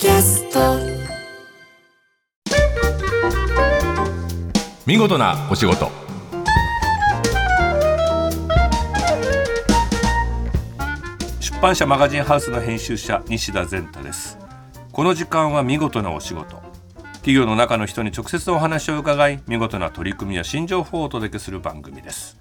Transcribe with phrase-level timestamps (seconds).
[0.00, 0.60] キャスト。
[4.86, 5.90] 見事なお仕事。
[11.40, 14.38] 出版社マガジンハウスの編集者西田善太です。
[14.92, 16.62] この時間は見事なお仕事。
[17.14, 22.38] 企業の中の人に直接お話を伺い見事な取り組みや新情報をお届けする番組です、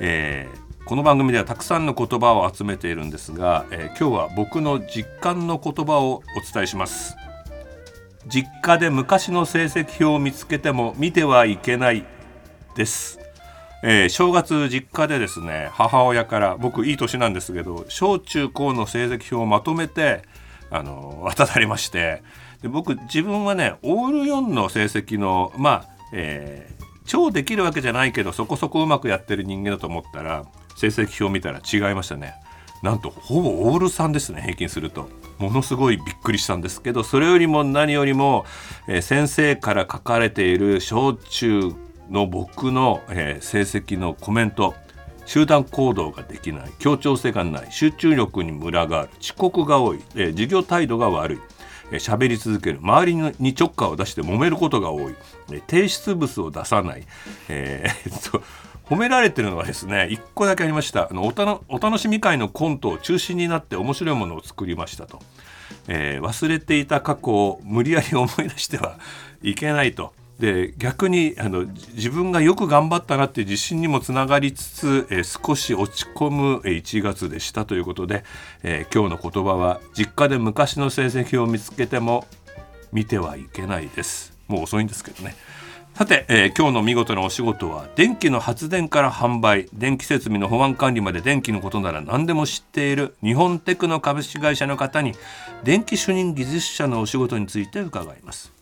[0.00, 7.16] えーこの番組ではたくさんの言葉を集めているんですが、えー今日は僕の実感の言葉をお伝えします。
[8.28, 12.04] 実家で昔の成績表を見つけても見てはいけない
[12.76, 13.18] です、
[13.82, 20.22] えー正月実家でですね母親から僕いい年なんですけど小中高の成績表をまとめて
[20.70, 22.22] あの渡されまして
[22.62, 26.75] で僕自分はねオール4の成績のまあ、えー
[27.06, 30.44] 超できるわけじゃないけどそこそこうまくやってる人間だと思ったら
[30.76, 32.34] 成績表見たら違いましたね。
[32.82, 35.08] なんとほぼオール3ですね平均すると。
[35.38, 38.46] ものすごいびっくりしたんですけどそれよりも何よりも、
[38.88, 41.74] えー先生から書かれている小中
[42.08, 44.74] の僕の、えー成績のコメント
[45.26, 51.38] 集団行動ができない協調性がない集中力にムラがある遅刻が多い、えー授業態度が悪い
[51.92, 52.78] 喋り続ける。
[52.80, 55.14] 周りにちょっかを出して揉めることが多い、
[55.68, 57.04] 提出物を出さない、
[57.48, 58.42] えーっと
[58.88, 61.08] 褒められてるのはですね1個だけありました。
[61.10, 65.18] あのおたのお楽しみ会のコントを中心になって面白いものを作りましたと、
[65.88, 68.98] えー忘れていた過去を無理やり思い出しては
[69.42, 70.12] いけないと。
[70.38, 78.24] で逆にあの自分がよく頑張ったなって自信にもつながりつつ、えー少し落ち込む1月でしたということで、
[78.62, 82.26] えー今日の言葉は実家で昔の成績を見つけても
[82.92, 84.36] 見てはいけないです。
[84.46, 85.34] もう遅いんですけどね。
[85.94, 95.14] さて、えー今日の見事なお仕事は電気の発電から販売電気設備の保安管理まで電気のことなら何でも知っている日本テクノ株式会社の方に
[95.64, 98.55] 電気主任技術者のお仕事について伺います。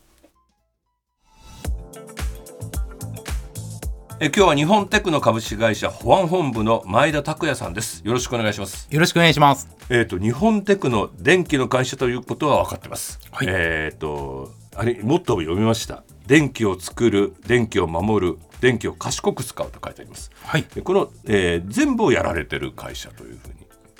[4.17, 9.67] えー今日は日本テクノ株式会社保安本部の前田拓也さんですよろしくお願いしますよろしくお願いします。
[9.89, 13.19] えっ、と日本テクノ電気の会社ということは分かってます。
[13.29, 16.03] はいえっ、とあれもっと読みました。
[16.27, 20.31] 電気を作る、電気を守る、電気を賢く使うと書いてあります。
[20.41, 20.65] はい。
[20.73, 23.55] でこの、えー全部をやられてる会社というふうに。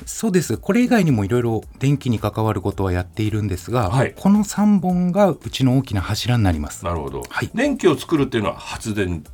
[0.06, 0.58] そうです。
[0.58, 6.86] これ以外にもいろいろ電気に関わることはやっているんですが、はいこの3本がうちの大きな柱になります。
[6.86, 9.26] なるほど、はい電気を作るっていうのは発電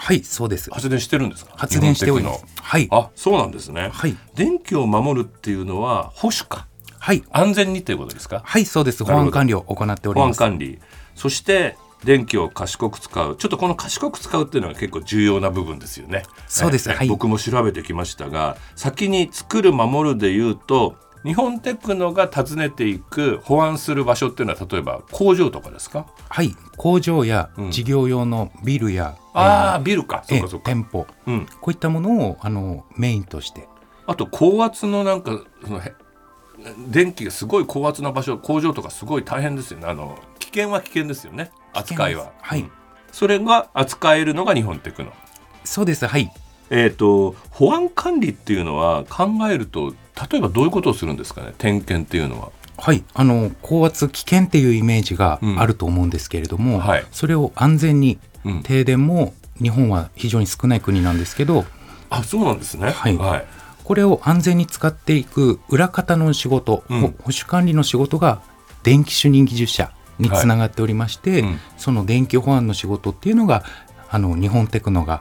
[0.00, 0.70] はい、そうです。
[0.70, 1.52] 発電してるんですか？
[1.56, 2.44] 発電しております。
[2.56, 3.90] はいあ、そうなんですね。
[3.92, 4.16] はい。
[4.34, 6.66] 電気を守るっていうのは保守か？
[6.98, 7.22] はい。
[7.30, 8.42] 安全にということですか？
[8.44, 9.04] はい、そうです。
[9.04, 10.42] 保安管理を行っており保ます。
[10.42, 10.78] 安管理
[11.14, 20.94] そして電気を賢く使うちょっとこの賢く使うっていうのが結構重要な部分ですよねえそうですはい僕も調べてきましたが先に作る守るで言うと
[21.24, 26.06] 日本テクノが訪ねていく保安する場所っていうのは例えば工場とかですか？
[26.28, 26.54] はい。
[26.76, 27.70] 工場やうん。
[27.70, 30.24] 事業用のビルや、ああビルか。
[30.28, 33.68] えーそうかそうか、店舗、うん、こういったものをあのメインとして、
[34.06, 35.94] あと高圧のなんかそのへ
[36.88, 39.86] 電気がすごい高圧な場所工場とかすごい大変ですよね。
[39.86, 41.50] あの危険は危険ですよね。
[41.72, 42.32] 扱いは。
[42.40, 42.60] はい。
[42.60, 42.70] うん。
[43.12, 45.12] それが扱えるのが日本テクノ
[45.64, 46.06] そうです。
[46.06, 46.30] はい。
[46.70, 49.94] えー、と保安管理っていうのは考えると
[50.30, 51.54] 例えばどういうことをするんですかね？
[51.58, 52.50] 点検っていうのは。
[52.76, 57.06] はい、あの高圧危険っていうイメージがあると思うんですけれども、はい。
[57.10, 61.64] それを安全にうん、停電も日本は非常に少ない国なんですけど
[62.08, 62.90] あそうなんですね。
[62.90, 63.16] はい。
[63.16, 63.44] はい。
[63.82, 67.00] これを安全に使っていく裏方の仕事、うん。
[67.00, 68.40] ほ保守管理の仕事が
[68.84, 69.90] 電気主任技術者
[70.20, 71.58] につながっておりまして、うん。
[71.76, 73.64] その電気保安の仕事っていうのが
[74.08, 75.20] あの日本テクノが、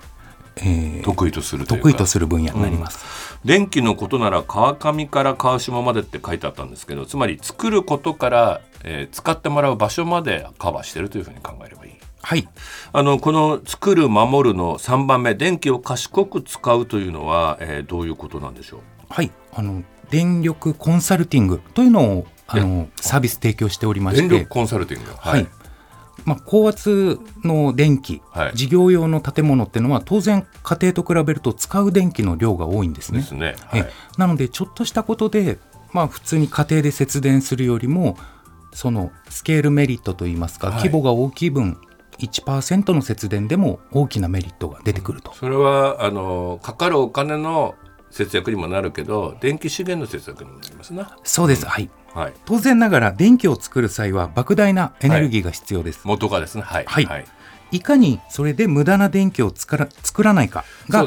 [0.62, 3.40] えー得意とする得意とする分野になります。
[3.46, 11.92] 電気のことなら川上から川下までって書いてあったんですけどつまり作ることから、えー使ってもらう場所までカバーしてるというふうに考えればいい。
[12.22, 12.48] はい。
[12.94, 18.80] あのこの作る守るの3番目電気を賢く使うというのは、えーどういうことなんでしょう？
[19.10, 24.28] はい、あの電力コンサルティングというのをあのサービス提供しておりまして。
[24.28, 25.48] 電力、コンサルティングはい
[26.26, 33.20] まあ、高圧の電気、はい事業用の建物っていうのは当然家庭と比べると使う電気の量が多いんですね。
[33.20, 33.56] ですね。
[33.66, 35.60] はいえなのでちょっとしたことで、
[35.94, 38.18] まあ、普通に家庭で節電するよりも
[38.74, 41.78] そのスケールメリットといいますか、はい規模が大きい分
[42.20, 45.34] 1%の節電でも大きなメリットが出てくると。
[45.34, 47.76] それはあのかかるお金の
[48.10, 51.16] 節約にもなるけど電気資源の節約にもなりますな。
[51.24, 52.34] そうです、はいはい。
[52.46, 56.02] 当然ながら電気を作る際は莫大なエネルギーが必要です。
[56.04, 56.64] 元がですね。
[56.64, 56.86] はい。
[56.86, 57.26] はいはい。
[57.70, 61.06] いかにそれで無駄な電気を作ら作らないかが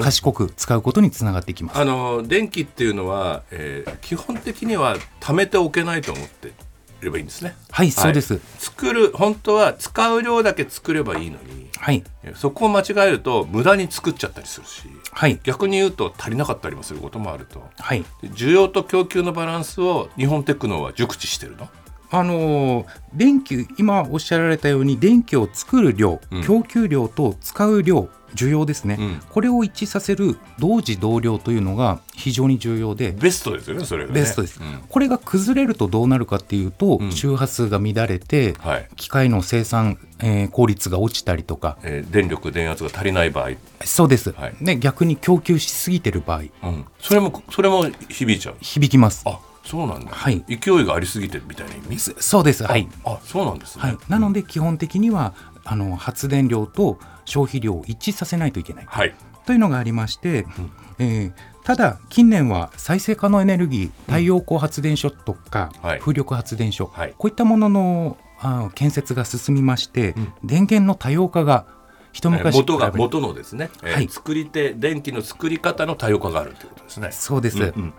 [0.00, 1.80] 賢く使うことにつながっていきます。
[1.80, 6.52] あの電気っていうのは、えー基本的には貯めておけないと思って
[7.00, 8.40] ればいいんですねはい、そうです。
[8.58, 12.04] 作る本当は使う量だけ作ればいいのにはい、
[12.36, 17.68] そこを間違えると無駄に作っちゃったりするしはい、逆に言うと足りなかったりもすることもあると。
[17.76, 18.04] はい。
[18.22, 21.68] で需要と供給のバランスを日本テクノは熟知してるの
[22.12, 26.44] あのー電気今おっしゃられたように電気を作る量、うん。
[26.44, 29.20] 供給量と使う量需要ですね、うん。
[29.28, 34.20] これを一致させる同時同量というのが非常に重要でベストですよねそれがね。
[34.20, 34.80] ベストです、うん。
[34.88, 37.12] これが崩れるとどうなるかっていうと、うん。
[37.12, 38.88] 周波数が乱れてはい。
[38.96, 41.76] 機械の生産、えー効率が落ちたりとか。
[41.82, 43.50] えー電力電圧が足りない場合、
[43.84, 44.54] そうです、はい。
[44.62, 46.38] で逆に供給しすぎてる場合。
[46.38, 48.54] うん、それもそれも響いちゃう。
[48.62, 49.22] 響きます。
[49.26, 50.44] あそうなんだ、はい。
[50.48, 51.98] 勢いがありすぎてみたいな意味？
[51.98, 52.64] そそうです。
[52.64, 58.84] はい、あそうなんですね、はい、なので基本的にはあの発電量と消費量を一致させないといけない。
[58.86, 59.14] はい。
[59.46, 60.46] というのがありまして、
[60.98, 61.32] えー
[61.62, 66.00] ただ近年は再生可能エネルギー太陽光発電所とか、はい。
[66.00, 67.14] 風力発電所、はい。
[67.16, 70.34] こういったもののあ建設が進みまして、ん。
[70.42, 71.66] 電源の多様化が
[72.12, 74.08] 一えー昔元が元のですね、えーはい。
[74.08, 77.12] 作り手電気の作り方の多様化があるということですね。
[77.12, 77.94] そうです、うんうん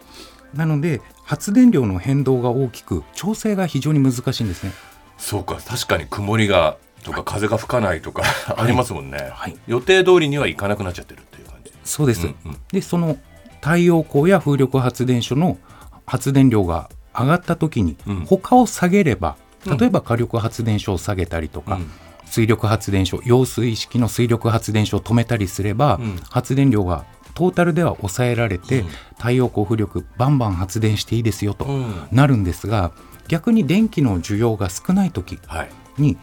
[0.53, 4.71] なので発電量の変動が大きく調整が非常に難しいんですね。
[5.17, 8.23] そうか確かに曇りがとか風が吹かないとか
[8.55, 9.57] ありますもんね、はい。
[9.67, 11.71] 予定通りにはいかなくなっちゃってるっていう感じ。
[11.83, 12.57] そうです、うんうん。
[12.71, 13.17] でその
[13.61, 15.57] 太陽光や風力発電所の
[16.05, 18.25] 発電量が上がった時に、うん。
[18.25, 19.77] 他を下げればうん。
[19.77, 21.91] 例えば火力発電所を下げたりとか、うん。
[22.25, 26.17] 水力発電所揚水式の水力発電所を止めたりすれば、うん。
[26.29, 28.87] 発電量がトータルでは抑えられて、うん。
[29.17, 32.07] 太陽光風力バンバン発電していいですよとうん。
[32.11, 32.91] なるんですが
[33.27, 36.17] 逆に電気の需要が少ない時はい、に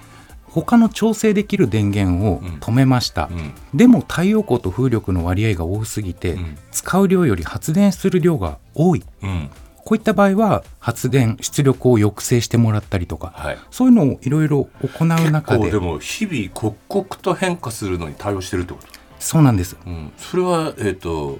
[0.44, 3.54] 他の調整できる電源を止めました、うん。
[3.72, 6.58] でも太陽光と風力の割合が多すぎて、うん。
[6.72, 9.04] 使う量より発電する量が多い。
[9.22, 9.50] うん。
[9.76, 15.70] こういった場合は発電出力を抑制してもらったりとかはい、そういうのをいろいろ行う中で。
[15.70, 19.76] でも日々刻々と変化するのに対応してるってこと、そうなんです。
[19.86, 21.38] うん、それは、えー、と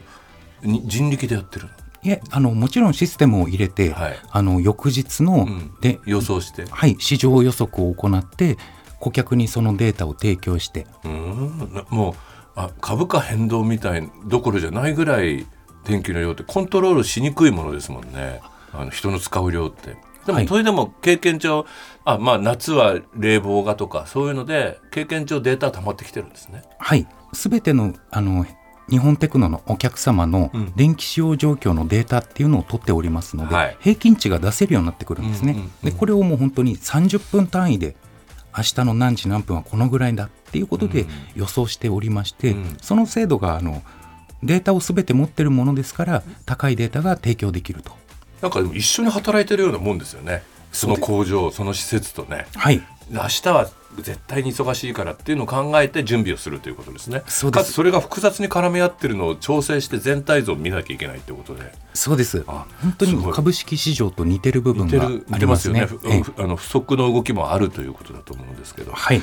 [0.62, 1.70] に人力でやってるの？
[2.02, 4.18] いえあのもちろんシステムを入れて、はい。
[4.30, 5.74] あの翌日の、うん。
[5.82, 6.64] で予想して。
[6.64, 8.56] はい、市場予測を行って
[9.00, 10.86] 顧客にそのデータを提供して。
[11.04, 11.70] うん。
[11.74, 12.14] なもう
[12.54, 15.46] あ株価変動みたいどころじゃないぐらい
[15.84, 18.40] 電気の量ってコントロールしにくいものですもんね。
[18.72, 19.96] あの人の使う量って。
[20.24, 20.48] でも、はい。
[20.48, 21.66] それでも経験上
[22.04, 26.62] あ、まあ、夏は冷房がとかそういうので経験上データは溜まってきてるんですね。
[26.78, 28.46] はい全てのあの
[28.90, 30.72] 日本テクノのお客様のうん。
[30.74, 33.76] 電気使用状況のデータっていうのを取っておりますので、はい。
[33.80, 35.52] 平均値が出せるようになってくるんですね。
[35.52, 37.94] うんうんうんでこれをもう本当に30分単位で
[38.56, 42.76] 明日の何時何分はこのぐらいだっていうことでうん予想しておりまして、うん。
[42.82, 43.82] その精度があの
[44.42, 47.92] データを全て持ってるものですから高いデータが提供できると。
[48.42, 50.42] なんかでも一緒に働いてるようなもんですよね。
[50.72, 52.46] その工場その施設とね。
[52.56, 52.82] はい。
[53.10, 57.22] 明日は絶対に忙しいからっていうのを考えて準備をするということですね。
[57.26, 57.64] そうです。
[57.64, 61.72] かつそれが複雑に絡み合ってるのを調整して全体像を見なきゃいけないってことで。
[61.94, 62.44] そうです。
[62.46, 68.92] あ本当に株式市場と似てる部分が似てるありますよええねふあの不足の動きもあるということだと思うんですけど。
[68.92, 69.22] はい。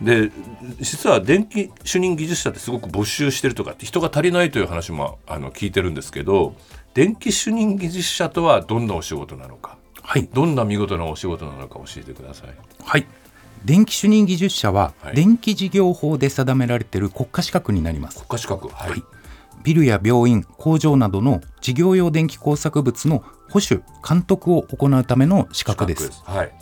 [0.00, 0.30] で
[0.78, 6.54] 実は電気主任技術者ってすごく募集してるとかって人が足りないという話もあの聞いてるんですけど
[6.92, 9.76] 電気主任技術者とはどんなお仕事なのか。
[10.02, 10.28] はい。
[10.32, 12.48] どんな見事なお仕事なのか教えてください。
[12.84, 13.06] はい。
[13.66, 18.18] 電気主任技術者は、はい電気事業法で定められている国家資格になります。
[18.18, 19.02] 国家資格はい、はい
[19.64, 26.22] ビルや病院、工場などの事業用電気工作物の保守、監督を行うための資格です。
[26.24, 26.52] はい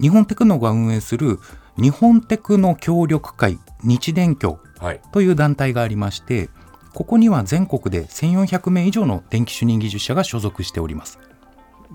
[0.00, 1.38] 日本テクノが運営する
[1.76, 6.48] 日本テクノ協力会日電協はいという団体がありまして、
[6.92, 11.20] ここには全国で1400名以上の電気主任技術者が所属しております。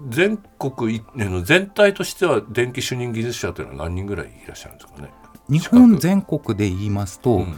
[0.09, 5.09] 全国いあの全体としては電気主任技術者というのは何人ぐらいいらっしゃるんですかね？
[5.49, 7.57] 日本全国で言いますと、うん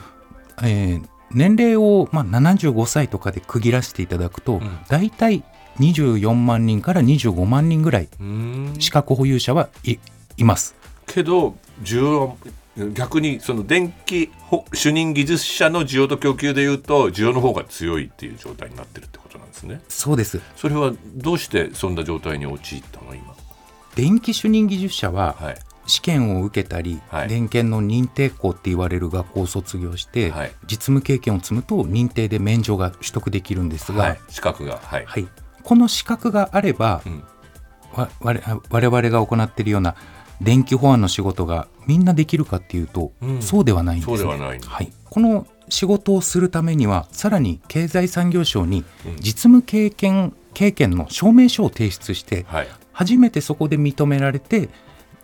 [0.63, 5.43] えー年齢を、まあ、75歳とかで区切らせていただくと、ん大体
[5.79, 8.07] 24万人から25万人ぐらい
[8.79, 9.97] 資格保有者はい
[10.37, 10.73] います。
[11.05, 12.35] けど需要は
[12.93, 19.81] 逆にその電気ほ主任技術者の需要と供給でいうと需要の方が強いっていう状態になってるってことなんですね。
[19.89, 20.39] そうです。
[20.55, 23.15] それはどうしてそんな状態に陥ったの？
[23.15, 23.35] 今。
[23.95, 25.57] 電気主任技術者ははい。
[25.87, 27.29] 試験を受けたり、はい。
[27.29, 30.51] 電検の認定校って言われる学校を卒業して、はい。
[30.63, 34.19] 実務経験を積むと認定で免除が取得できるんですが、はい。
[34.27, 35.05] 資格がはい。
[35.05, 35.27] はい。
[35.63, 37.23] この資格があれば、うん。
[37.93, 39.95] わ我我々が行っているような
[40.41, 43.41] 電気保安の仕事がみんなできるかっていうと、うん。
[43.41, 44.59] そうではないんです、ね、そうではない。
[44.59, 49.15] はい、この仕事をするためにはさらに経済産業省にうん。
[49.17, 52.67] 実務経験経験の証明書を提出してはい。
[52.91, 54.69] 初めてそこで認められて、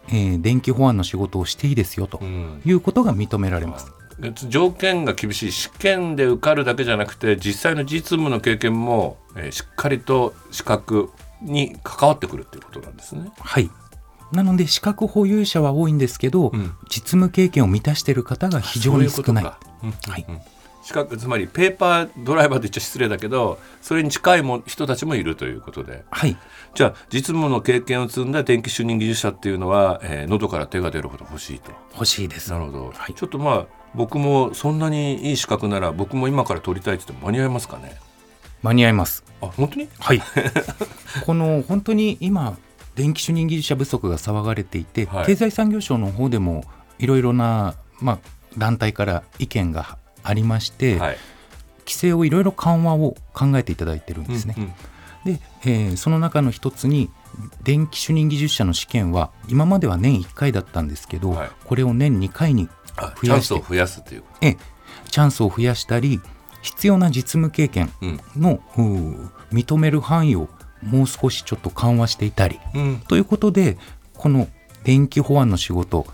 [0.07, 2.61] えー電気保安の仕事をしていいですよとうん。
[2.65, 3.91] いうことが認められます。
[4.19, 11.09] で条件が厳しい試験で受かるだけじゃなくて実際の実務の経験も、えーしっかりと資格
[11.41, 13.31] に関わってくるっていうことなんですね。
[13.39, 13.69] はい
[14.33, 19.45] なので資格保有者は多いんですけど、うん実務経験を満たしている方が非常に少ない。
[20.83, 26.35] 資格つまりペーパードライバーって言っちゃ失礼だけどそれに近いも人たちもいるということではい、
[26.75, 31.71] じゃあ実務の経験を積んだ電気主任技術者っていうのは、えー喉から手が出るほど欲しいと。
[31.93, 32.51] 欲しいです。
[32.51, 37.95] なるほど、はいちょっとまあ僕もそんなにいい資格なら僕も今から取りたいって言っても間に合いますかね？
[38.61, 39.23] 間に合います。
[39.41, 39.87] あ本当に？
[39.99, 40.21] はい。
[41.25, 42.57] この本当に今
[42.95, 45.25] 電気主任技術者不足が騒がれていて、はい。
[45.25, 46.63] 経済産業省の方でも
[46.99, 48.19] いろいろなまあ
[48.57, 51.17] 団体から意見がありまして、はい。
[51.79, 54.55] 規制をいろいろ緩和を考えていただいてるんですね。
[54.57, 54.73] うんうん。
[55.35, 57.09] で、えーその中の一つに
[57.63, 61.49] 電気主任技術者の試験は今までは年1回だったんですけど、はい。
[61.65, 64.21] これを年2回にあチャ増やしてンスを増やすという。
[64.21, 64.57] こええ
[65.09, 66.21] チャンスを増やしたり
[66.61, 67.93] 必要な実務経験と。
[68.01, 68.19] うん。
[68.37, 70.49] のうー認める範囲を
[70.85, 73.77] もう少しちょっと緩和していたりうんということで
[74.17, 74.47] この
[74.83, 76.05] 電気保安の仕事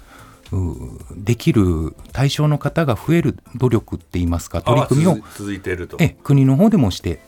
[1.15, 5.97] できる対象の方が増える努力って言いますか取り組みを続いていると。
[5.99, 7.19] え国の方でもして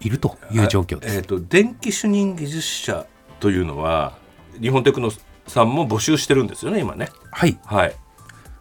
[0.00, 1.16] いるという状況です。
[1.16, 3.06] えー、と電気主任技術者
[3.40, 4.18] というのは
[4.60, 5.10] 日本テクノ
[5.46, 7.08] さんも募集してるんですよね今ね。
[7.30, 7.94] はい、はい。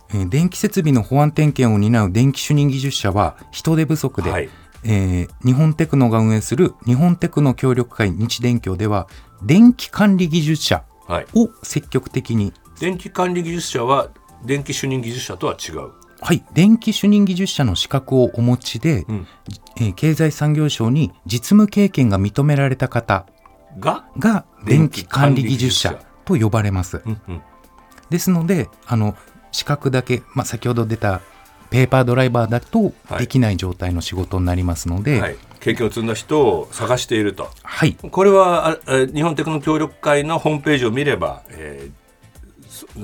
[0.10, 4.50] えー電気設備の保安点検を担う電気主任技術者は人手不足で、はい
[4.84, 9.07] えー日本テクノが運営する日本テクノ協力会日電協では
[9.43, 11.25] 電気管理技術者はい。
[11.36, 14.10] を積極的に電気管理技術者は
[14.43, 15.91] 電気主任技術者とは違う。
[16.19, 19.27] はい、電気主任技術者の資格をお持ちで、うん
[19.77, 23.25] えー経済産業省に実務経験が認められた方
[23.79, 27.01] が、が電気管理技術者と呼ばれます。
[27.05, 27.41] うんうん
[28.10, 29.15] ですのであの
[29.51, 31.22] 資格だけ、まあ、先ほど出た
[31.69, 37.50] ペーパードライバーだとはいできない状態の仕事になりますので、はい、経験を積んだ人を探していると。
[37.63, 38.79] はい、これは
[39.13, 42.07] 日本テクノ協力会のホームページを見れば、えー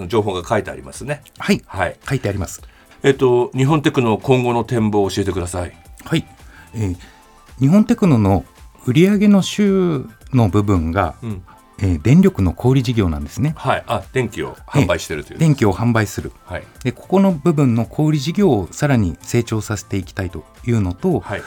[0.07, 1.23] 情報が書いてありますね。
[1.39, 1.97] はい、はい。
[2.07, 2.61] 書いてあります。
[3.01, 5.75] えっと日本テクノ今後の展望を教えてください。
[6.05, 6.27] はい、
[6.75, 6.95] えー
[7.59, 8.45] 日本テクノの
[8.85, 11.43] 売上の週の部分が、うん。
[11.83, 13.53] えー電力の小売事業なんですね。
[13.57, 13.83] はい。
[13.87, 15.39] あ、電気を販売しているという。
[15.39, 16.31] 電気を販売する。
[16.45, 16.63] はい。
[16.83, 21.41] でここの部分の小売事業をさらに成長させていきたいというのと、はい。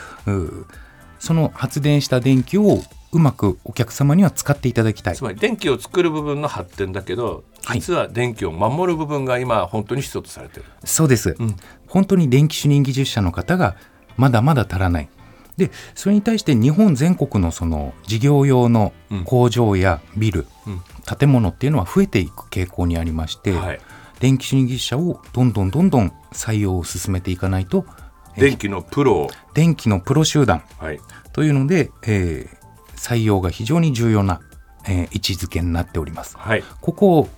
[1.18, 10.68] その発電した電気をうまくお客様には使っていただきたいつまり電気を作る部分の発展だけど、はい実は電気を守る部分が今本当に必要とされている。
[10.84, 11.56] そうです、うん
[11.88, 13.76] 本当に電気主任技術者の方が
[14.16, 15.08] まだまだ足らない
[15.56, 18.92] でそれに対して日本全国のその事業用の
[19.24, 20.82] 工場やビル、うん
[21.18, 23.80] 建物っていうのは増えていく傾向にありまして、はい。
[24.18, 27.86] 電気主任技術者をどんどんどんどん採用を進めていかないと
[28.36, 29.30] え電気のプロを。
[29.54, 30.98] 電気のプロ集団はい。
[31.32, 32.56] というので、えー
[32.96, 34.40] 採用が非常に重要な、
[34.88, 36.36] えー位置づけになっております。
[36.36, 36.64] はい。
[36.80, 37.28] ここを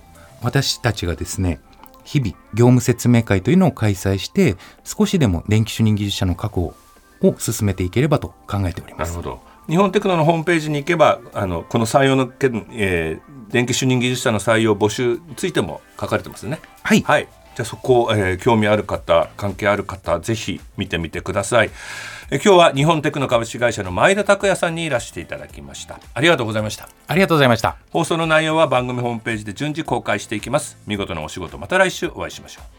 [0.41, 1.59] 私たちがですね
[2.03, 6.73] 日々業務説明会というのを開催して少しでも電気主任技術者の確保
[7.21, 9.29] を進めていければと考えておりますなるほ。
[9.29, 9.41] ど。
[9.67, 16.59] 日本テクノのホームページに行けば、あのこの採用の件、えー電気主任技術者の採用募集についても書かれてますね。
[16.83, 17.27] はい、はい。
[17.55, 21.71] じゃあそこ、えー興味ある方、関係ある方、ぜひ見てみてください。
[22.29, 25.99] えー今日は日本テクノ株式会社の前田拓也さんにいらしていただきました。
[26.13, 26.89] ありがとうございました。
[27.07, 27.77] ありがとうございました。
[27.89, 30.77] 放送の内容は番組ホームページで順次公開していきます。
[30.85, 32.78] 見事なお仕事、また来週お会いしましょう。